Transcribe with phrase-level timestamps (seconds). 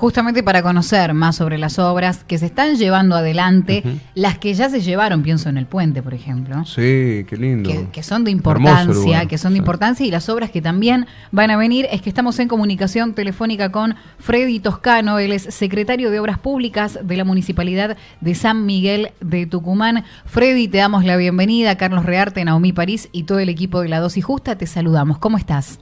[0.00, 4.70] justamente para conocer más sobre las obras que se están llevando adelante, las que ya
[4.70, 6.64] se llevaron, pienso en el puente, por ejemplo.
[6.64, 7.70] Sí, qué lindo.
[7.92, 11.58] Que, son de importancia, que son de importancia y las obras que también van a
[11.58, 16.38] venir es que estamos en comunicación telefónica con Freddy Toscano, él es secretario de Obras
[16.38, 20.04] Públicas de la Municipalidad de San Miguel de Tucumán.
[20.24, 24.00] Freddy, te damos la bienvenida, Carlos Rearte, Naomi París y todo el equipo de La
[24.00, 25.18] Dosis Justa, te saludamos.
[25.18, 25.78] ¿Cómo estás?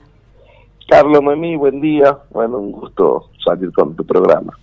[0.89, 2.17] Carlos Noemí, buen día.
[2.31, 4.53] Bueno, un gusto salir con tu programa.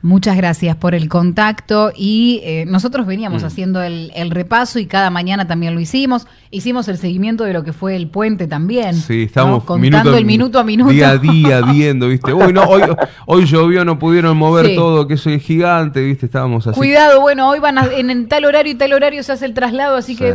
[0.00, 3.46] Muchas gracias por el contacto y eh, nosotros veníamos mm.
[3.46, 6.28] haciendo el, repaso y cada mañana también lo hicimos.
[6.52, 8.94] Hicimos el seguimiento de lo que fue el puente también.
[8.94, 10.92] Sí, estamos contando el minuto a minuto.
[10.92, 12.32] Día a día viendo, ¿viste?
[12.32, 12.82] Uy, no, hoy,
[13.26, 16.26] hoy llovió, no pudieron mover todo, que soy gigante, ¿viste?
[16.26, 16.78] Estábamos así.
[16.78, 20.14] Cuidado, bueno, hoy van en, tal horario y tal horario se hace el traslado, así
[20.14, 20.32] que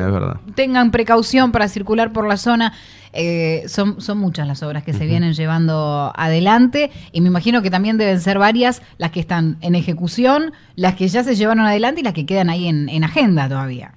[0.55, 2.73] tengan precaución para circular por la zona.
[3.13, 7.69] Eh, son, son muchas las obras que se vienen llevando adelante y me imagino que
[7.69, 12.01] también deben ser varias las que están en ejecución, las que ya se llevaron adelante
[12.01, 13.93] y las que quedan ahí en, en agenda todavía.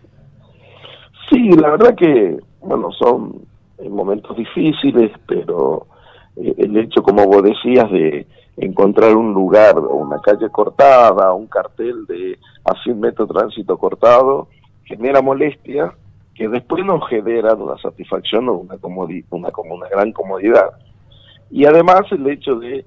[1.31, 3.47] Sí, la verdad que, bueno, son
[3.91, 5.87] momentos difíciles, pero
[6.37, 11.47] eh, el hecho, como vos decías, de encontrar un lugar o una calle cortada, un
[11.47, 14.49] cartel de a 100 metros tránsito cortado,
[14.85, 15.93] genera molestia
[16.37, 20.71] que después nos generan una satisfacción o una, una, una gran comodidad.
[21.51, 22.85] Y además el hecho de,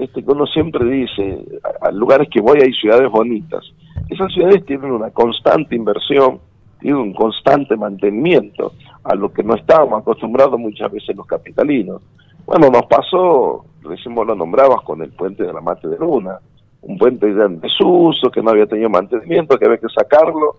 [0.00, 1.44] este que uno siempre dice,
[1.80, 3.64] a, lugares que voy hay ciudades bonitas.
[4.08, 6.40] Esas ciudades tienen una constante inversión,
[6.80, 8.72] tienen un constante mantenimiento,
[9.04, 12.02] a lo que no estábamos acostumbrados muchas veces los capitalinos.
[12.44, 16.38] Bueno, nos pasó, recién vos lo nombrabas, con el puente de la Mate de Luna,
[16.82, 20.56] un puente en desuso, que no había tenido mantenimiento, que había que sacarlo,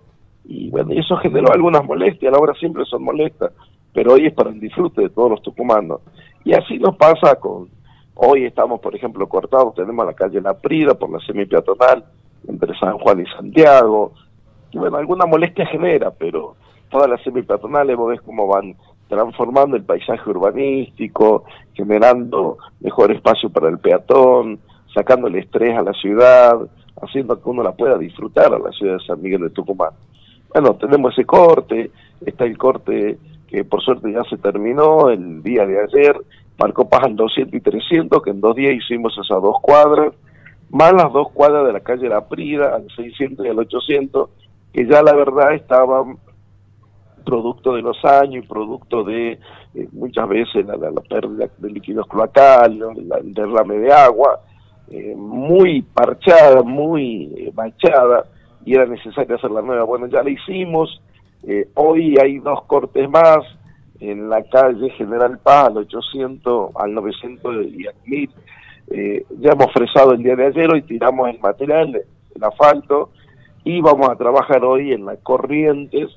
[0.50, 3.52] y bueno, eso generó algunas molestias, la obra siempre son molestas,
[3.94, 6.02] pero hoy es para el disfrute de todos los tucumanos.
[6.44, 7.69] Y así nos pasa con,
[8.16, 12.03] hoy estamos por ejemplo cortados, tenemos la calle La Prida por la semi-peatonal,
[12.47, 14.14] entre San Juan y Santiago,
[14.72, 16.55] y bueno, alguna molestia genera, pero
[16.89, 18.76] todas las semi-peatonales vos ves cómo van
[19.08, 21.43] transformando el paisaje urbanístico,
[21.73, 24.58] generando mejor espacio para el peatón,
[24.95, 26.58] sacando el estrés a la ciudad,
[27.04, 29.92] haciendo que uno la pueda disfrutar a la ciudad de San Miguel de Tucumán.
[30.54, 31.92] Bueno, tenemos ese corte,
[32.26, 33.17] está el corte
[33.48, 36.15] que por suerte ya se terminó el día de ayer,
[36.60, 40.14] marcó pasan 200 y 300, que en dos días hicimos esas dos cuadras,
[40.70, 44.30] más las dos cuadras de la calle La Prida, al 600 y al 800,
[44.71, 46.17] que ya la verdad estaban
[47.26, 49.33] producto de los años y producto de
[49.76, 50.77] eh, muchas veces la,
[51.08, 54.42] pérdida de líquidos cloacales, el derrame de agua,
[54.89, 58.26] eh, muy parchada, muy eh, manchada,
[58.69, 59.83] y era necesario hacer la nueva.
[59.83, 61.02] Bueno, ya la hicimos,
[61.41, 63.39] eh, hoy hay dos cortes más
[63.99, 68.30] en la calle General Paz, al 800, al 900 y al 1000.
[68.91, 71.99] Eh, ya hemos fresado el día de ayer, hoy tiramos el material,
[72.35, 73.09] el asfalto,
[73.63, 76.07] y vamos a trabajar hoy en las corrientes,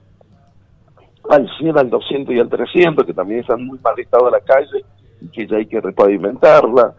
[1.30, 4.84] al 100, al 200 y al 300, que también están muy mal estado la calle
[5.22, 6.96] y que ya hay que repavimentarla.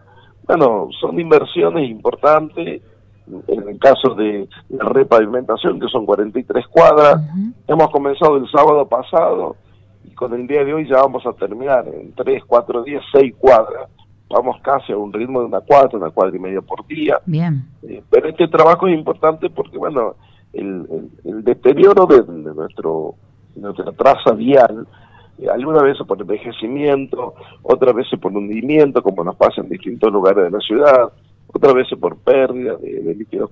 [0.48, 2.82] Bueno, son inversiones importantes
[3.26, 7.20] en el caso de la repavimentación, que son 43 cuadras.
[7.66, 9.56] Hemos comenzado el sábado pasado
[10.04, 13.34] y con el día de hoy ya vamos a terminar en 3, 4 días, 6
[13.38, 13.88] cuadras.
[14.28, 17.18] Vamos casi a un ritmo de una cuadra, una cuadra y media por día.
[17.26, 17.64] Bien.
[17.82, 20.16] Eh, pero este trabajo es importante porque, bueno,
[20.52, 22.22] el, el, deterioro de,
[22.54, 23.14] nuestro,
[23.54, 24.86] nuestra traza vial,
[25.38, 30.44] eh, algunas veces por envejecimiento, otras veces por hundimiento, como nos pasa en distintos lugares
[30.44, 31.12] de la ciudad,
[31.54, 33.48] otras veces por pérdida de, líquidos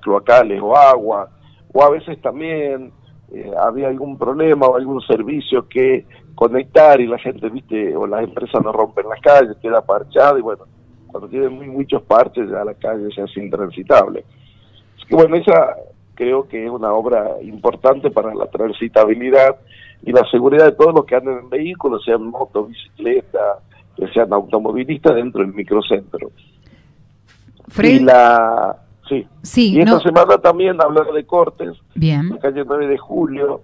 [0.00, 1.28] cloacales o agua,
[1.72, 2.92] o a veces también
[3.32, 8.24] eh, había algún problema o algún servicio que conectar y la gente, viste, o las
[8.24, 10.64] empresas no rompen las calles, queda parchada y bueno,
[11.08, 14.24] cuando tienen muy, muchos parches ya la calle se hace intransitable.
[14.96, 15.76] Así que bueno, esa
[16.14, 19.56] creo que es una obra importante para la transitabilidad
[20.04, 23.58] y la seguridad de todos los que andan en vehículos, sean motos, bicicletas,
[23.96, 26.30] que sean automovilistas dentro del microcentro.
[27.82, 28.78] Y la...
[29.42, 29.74] Sí.
[29.74, 31.76] y esta semana también hablar de cortes.
[31.94, 32.30] Bien.
[32.30, 33.60] La calle 9 de julio,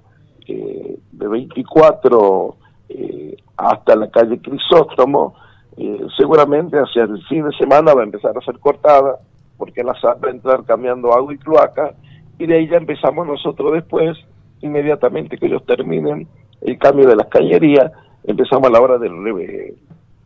[0.47, 2.57] eh, de 24
[2.91, 5.35] eh, hasta la calle Crisóstomo,
[5.77, 9.19] eh, seguramente hacia el fin de semana va a empezar a ser cortada,
[9.57, 11.95] porque la SAP va a entrar cambiando agua y cloaca,
[12.39, 14.19] y de ahí ya empezamos nosotros después,
[14.61, 16.29] inmediatamente que ellos terminen
[16.61, 17.91] el cambio de las cañerías,
[18.25, 19.13] empezamos a la hora del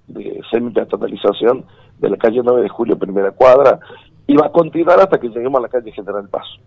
[0.08, 1.64] de semi-peatonalización
[2.02, 3.78] de la calle 9 de Julio, primera cuadra,
[4.26, 6.58] y va a continuar hasta que lleguemos a la calle General Paso.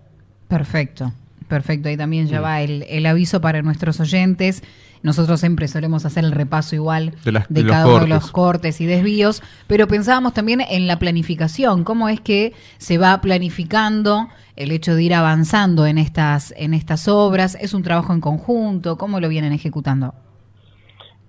[0.48, 1.12] Perfecto.
[1.48, 4.64] Perfecto, ahí también ya va el, aviso para nuestros oyentes.
[5.04, 9.44] Nosotros siempre solemos hacer el repaso igual de, cada uno de los cortes y desvíos,
[9.68, 15.04] pero pensábamos también en la planificación, cómo es que se va planificando el hecho de
[15.04, 19.54] ir avanzando en estas, en estas obras, es un trabajo en conjunto, cómo lo vienen
[19.54, 20.16] ejecutando.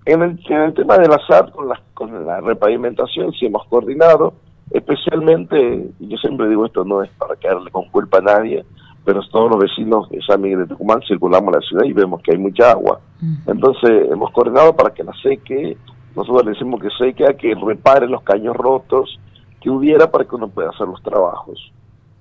[0.07, 4.35] En el, tema del azar, con la, con la repavimentación, sí hemos coordinado,
[4.71, 8.63] especialmente, y yo siempre digo esto no es para quedarle con culpa a nadie,
[9.03, 12.31] pero todos los vecinos de San Miguel de Tucumán circulamos la ciudad y vemos que
[12.31, 13.01] hay mucha agua.
[13.47, 15.75] Entonces hemos coordinado para que la seque,
[16.15, 19.19] nosotros le decimos que seque, que repare los caños rotos
[19.59, 21.73] que hubiera para que uno pueda hacer los trabajos.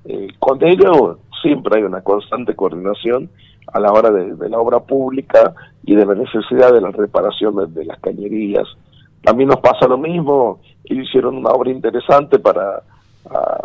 [0.06, 3.30] Eh, con ello siempre hay una constante coordinación
[3.72, 5.54] a la hora de, la obra pública
[5.84, 8.66] y de la necesidad de la reparación de, las cañerías.
[9.22, 12.82] También nos pasa lo mismo, ellos hicieron una obra interesante para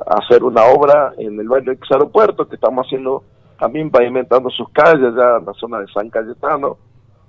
[0.07, 3.23] hacer una obra en el barrio ex aeropuerto, que estamos haciendo
[3.59, 6.77] también pavimentando sus calles ya en la zona de San Cayetano.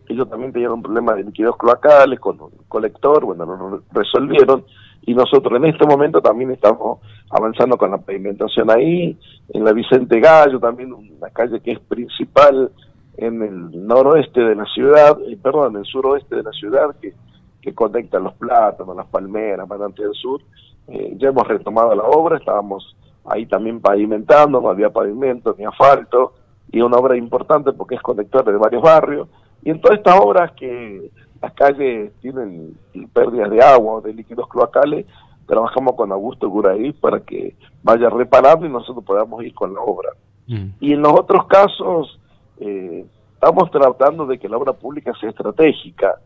[0.08, 4.64] Ellos también tenían un problema de líquidos cloacales con un colector, bueno, lo resolvieron.
[5.04, 7.00] Y nosotros en este momento también estamos
[7.30, 9.18] avanzando con la pavimentación ahí,
[9.48, 12.70] en la Vicente Gallo, también una calle que es principal
[13.16, 17.14] en el noroeste de la ciudad, eh, perdón, en el suroeste de la ciudad, que,
[17.60, 20.40] que conecta los plátanos, las palmeras, Manante del Sur,
[20.88, 26.34] eh, ya hemos retomado la obra, estábamos ahí también pavimentando, no había pavimento ni asfalto,
[26.70, 29.28] y una obra importante porque es conector de varios barrios,
[29.62, 31.10] y en todas estas obras que
[31.40, 32.76] las calles tienen
[33.12, 35.06] pérdidas de agua o de líquidos cloacales,
[35.46, 40.10] trabajamos con Augusto Guraí para que vaya reparando y nosotros podamos ir con la obra.
[40.46, 40.68] Mm.
[40.80, 42.18] Y en los otros casos,
[42.58, 43.04] eh,
[43.34, 46.20] estamos tratando de que la obra pública sea estratégica,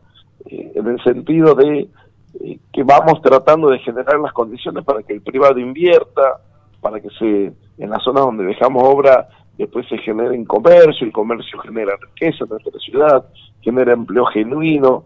[0.45, 1.89] eh, en el sentido de
[2.41, 6.39] eh, que vamos tratando de generar las condiciones para que el privado invierta,
[6.79, 9.27] para que se en las zonas donde dejamos obra
[9.57, 13.25] después se genere en comercio, el comercio genera riqueza en nuestra ciudad,
[13.61, 15.03] genera empleo genuino.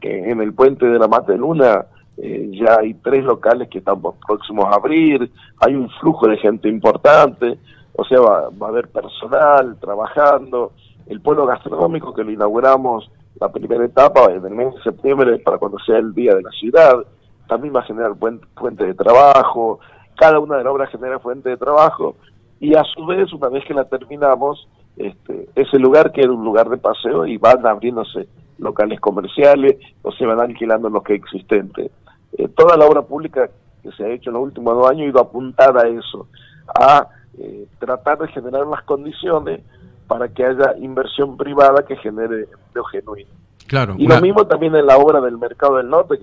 [0.00, 1.86] en el puente de la Mata Luna
[2.16, 5.30] eh, ya hay tres locales que estamos próximos a abrir,
[5.60, 7.58] hay un flujo de gente importante,
[7.96, 10.72] o sea, va a haber personal trabajando,
[11.06, 13.10] el pueblo gastronómico que lo inauguramos
[13.40, 16.50] la primera etapa en el mes de septiembre para cuando sea el día de la
[16.50, 17.04] ciudad,
[17.48, 18.14] también va a generar
[18.54, 19.80] fuente de trabajo,
[20.16, 22.16] cada una de las obras genera fuente de trabajo
[22.64, 24.66] y a su vez una vez que la terminamos,
[24.96, 28.26] este, ese lugar que era un lugar de paseo y van abriéndose
[28.56, 31.90] locales comerciales o se van alquilando los que existentes.
[32.38, 33.50] Eh, toda la obra pública
[33.82, 36.26] que se ha hecho en los últimos dos años ha ido apuntada a eso,
[36.74, 37.06] a
[37.38, 39.60] eh, tratar de generar las condiciones
[40.06, 43.30] para que haya inversión privada que genere empleo genuino.
[43.66, 46.18] Claro, y lo mismo también en la obra del mercado del norte,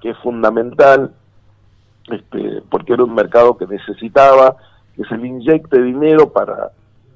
[0.00, 1.14] que, es fundamental,
[2.10, 4.56] este, porque era un mercado que necesitaba
[4.96, 6.70] que se le inyecte dinero para,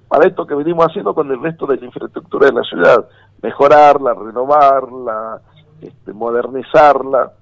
[0.08, 3.08] para esto que venimos haciendo con el resto de la infraestructura de la ciudad,
[3.42, 5.40] mejorarla, renovarla,
[5.80, 7.32] este, modernizarla.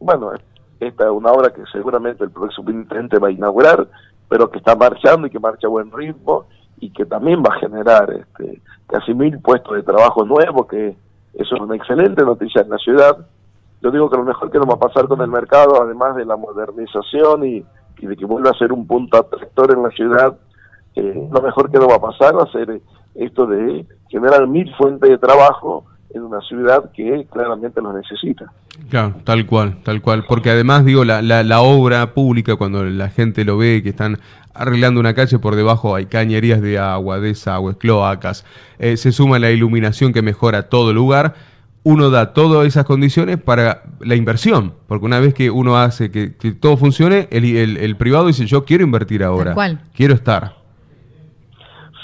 [0.00, 0.32] Bueno,
[0.80, 3.86] esta es una obra que seguramente el próximo intendente va a inaugurar,
[4.28, 6.46] pero que está marchando y que marcha a buen ritmo
[6.80, 10.96] y que también va a generar este, casi mil puestos de trabajo nuevos, que
[11.34, 13.18] eso es una excelente noticia en la ciudad.
[13.80, 16.24] Yo digo que lo mejor que nos va a pasar con el mercado, además de
[16.24, 17.64] la modernización y,
[18.00, 20.36] de que vuelva a ser un punto atractor en la ciudad,
[20.94, 22.80] eh, lo mejor que nos va a pasar va a ser
[23.14, 28.52] esto de generar mil fuentes de trabajo en una ciudad que claramente lo necesita.
[28.88, 30.24] Claro, tal cual, tal cual.
[30.28, 34.18] Porque además, digo, la, la, obra pública, cuando la gente lo ve, que están
[34.54, 38.44] arreglando una calle, por debajo hay cañerías de agua, desagües, cloacas,
[38.78, 41.34] eh, se suma la iluminación que mejora todo el lugar,
[41.84, 46.30] uno da todas esas condiciones para la inversión, porque una vez que uno hace que,
[46.52, 49.54] todo funcione, el, el, privado dice, yo quiero invertir ahora,
[49.94, 50.54] quiero estar.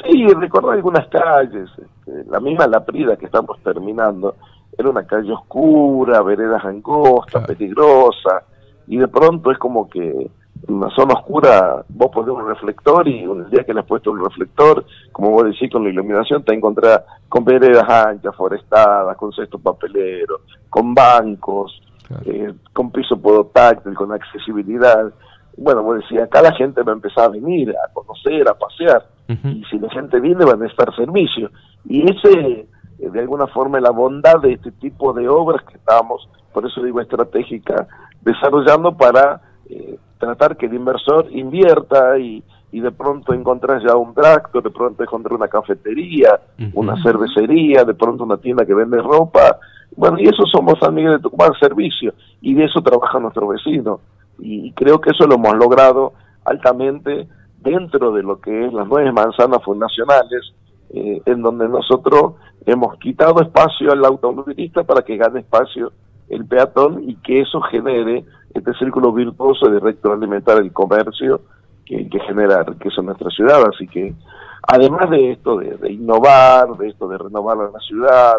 [0.04, 4.36] Sí, recuerdo algunas calles, este, la misma La Prida que estamos terminando,
[4.76, 8.42] era una calle oscura, veredas angostas, peligrosa,
[8.86, 10.30] y de pronto es como que
[10.68, 14.22] una zona oscura vos pones un reflector y el día que le has puesto un
[14.22, 19.60] reflector, como vos decís con la iluminación, te encontrás con veredas anchas, forestadas, con cestos
[19.60, 21.80] papeleros, con bancos,
[22.26, 25.12] eh, con piso podotáctil, con accesibilidad.
[25.56, 29.06] Bueno, vos decís, acá la gente va a empezar a venir, a conocer, a pasear,
[29.28, 31.52] y si la gente viene van a estar servicios.
[31.84, 32.66] Y ese,
[32.98, 36.66] eh, de alguna forma, es la bondad de este tipo de obras que estamos, por
[36.66, 37.86] eso digo estratégica,
[38.22, 39.42] desarrollando para...
[39.70, 44.70] Eh, tratar que el inversor invierta y, y de pronto encontrar ya un tractor, de
[44.70, 46.40] pronto encontrar una cafetería,
[46.74, 49.58] una cervecería, de pronto una tienda que vende ropa.
[49.96, 54.00] Bueno, y eso somos San Miguel de Tucumán, servicio, y de eso trabaja nuestro vecino.
[54.38, 56.12] Y creo que eso lo hemos logrado
[56.44, 60.52] altamente dentro de lo que es las nueve manzanas fundacionales,
[60.90, 62.34] eh, en donde nosotros
[62.66, 65.92] hemos quitado espacio al automovilista para que gane espacio
[66.30, 71.42] el peatón y que eso genere este círculo virtuoso de retroalimentar el comercio
[71.84, 73.62] que, que genera riqueza en nuestra ciudad.
[73.68, 74.14] Así que,
[74.62, 78.36] además de esto de, innovar, de esto de renovar la ciudad,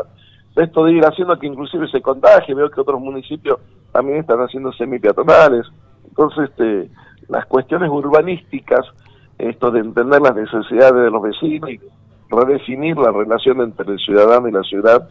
[0.55, 3.60] de esto de ir haciendo que inclusive se contagie, veo que otros municipios
[3.91, 5.67] también están haciendo semi-peatonales.
[6.07, 6.89] Entonces, este,
[7.27, 8.86] las cuestiones urbanísticas,
[9.38, 11.79] esto de entender las necesidades de los vecinos y
[12.29, 15.10] redefinir la relación entre el ciudadano y la ciudad,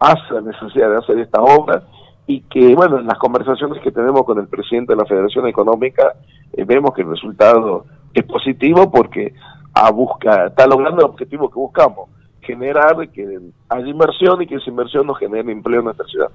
[0.00, 1.82] hace la necesidad de hacer esta obra
[2.26, 6.14] y que, bueno, en las conversaciones que tenemos con el presidente de la Federación Económica,
[6.52, 9.34] eh, vemos que el resultado es positivo porque
[9.72, 12.08] a busca, está logrando el objetivo que buscamos,
[12.40, 16.30] generar que haya inversión y que esa inversión nos genere empleo en nuestra ciudad.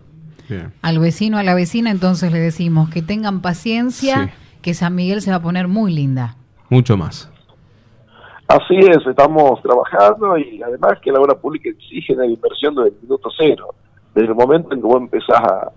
[0.82, 5.32] Al vecino, a la vecina, entonces le decimos que tengan paciencia, que San Miguel se
[5.32, 6.36] va a poner muy linda.
[6.70, 7.32] Mucho más.
[8.48, 12.96] Así es, estamos trabajando y además que la obra pública exige la inversión desde el
[13.02, 13.74] minuto cero.
[14.14, 15.72] Desde el momento en que vos empezás a,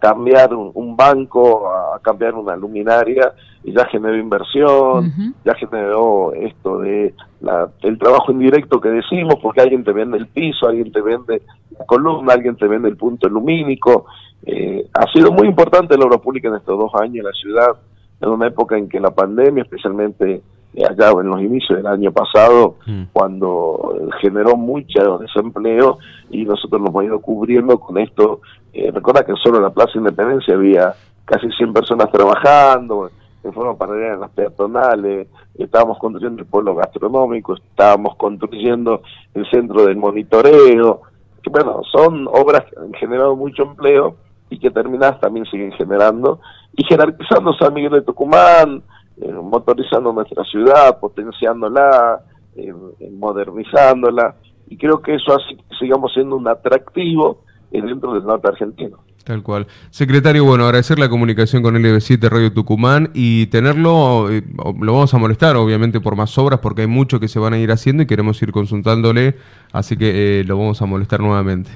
[0.00, 3.32] cambiar un, banco, a cambiar una luminaria,
[3.64, 5.12] y ya generó inversión,
[5.44, 10.26] ya generó esto de la, el trabajo indirecto que decimos, porque alguien te vende el
[10.28, 11.42] piso, alguien te vende
[11.78, 14.06] la columna, alguien te vende el punto lumínico.
[14.44, 17.76] Eh, ha sido muy importante la obra pública en estos dos años en la ciudad,
[18.20, 20.42] en una época en que la pandemia, especialmente
[20.76, 23.04] allá en los inicios del año pasado, mm.
[23.12, 25.98] cuando generó mucho desempleo
[26.30, 28.40] y nosotros nos hemos ido cubriendo con esto.
[28.72, 30.94] Eh, recuerda que solo en la Plaza Independencia había
[31.24, 33.10] casi 100 personas trabajando
[33.44, 39.02] en forma paralela en las peatonales, estábamos construyendo el pueblo gastronómico, estábamos construyendo
[39.34, 41.02] el centro del monitoreo,
[41.42, 44.16] que bueno, son obras que han generado mucho empleo
[44.50, 46.40] y que terminadas también siguen generando,
[46.76, 48.82] y jerarquizando San Miguel de Tucumán,
[49.20, 52.20] eh, motorizando nuestra ciudad, potenciándola,
[52.56, 52.72] eh,
[53.10, 54.36] modernizándola,
[54.68, 58.98] y creo que eso hace que sigamos siendo un atractivo dentro del norte argentino.
[59.24, 59.66] Tal cual.
[59.90, 65.18] Secretario, bueno, agradecer la comunicación con LB7 Radio Tucumán y tenerlo, eh, lo vamos a
[65.18, 68.06] molestar obviamente por más obras porque hay mucho que se van a ir haciendo y
[68.06, 69.34] queremos ir consultándole,
[69.72, 71.70] así que lo vamos a molestar nuevamente.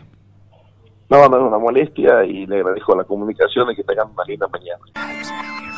[1.10, 4.48] No, no es una molestia y le agradezco la comunicación y que tengan una linda
[4.48, 5.71] mañana.